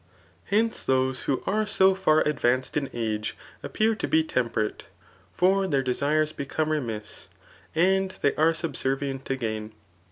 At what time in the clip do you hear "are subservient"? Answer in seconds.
8.33-9.25